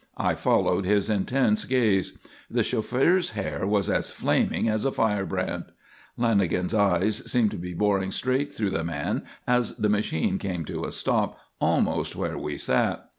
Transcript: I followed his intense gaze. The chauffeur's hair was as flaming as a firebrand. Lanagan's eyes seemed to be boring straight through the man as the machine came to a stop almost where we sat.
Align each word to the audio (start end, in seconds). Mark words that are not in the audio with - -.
I 0.17 0.33
followed 0.33 0.85
his 0.87 1.11
intense 1.11 1.63
gaze. 1.65 2.17
The 2.49 2.63
chauffeur's 2.63 3.33
hair 3.37 3.67
was 3.67 3.87
as 3.87 4.09
flaming 4.09 4.67
as 4.67 4.83
a 4.83 4.91
firebrand. 4.91 5.65
Lanagan's 6.17 6.73
eyes 6.73 7.17
seemed 7.31 7.51
to 7.51 7.57
be 7.57 7.75
boring 7.75 8.11
straight 8.11 8.51
through 8.51 8.71
the 8.71 8.83
man 8.83 9.25
as 9.45 9.75
the 9.75 9.89
machine 9.89 10.39
came 10.39 10.65
to 10.65 10.85
a 10.85 10.91
stop 10.91 11.37
almost 11.59 12.15
where 12.15 12.35
we 12.39 12.57
sat. 12.57 13.05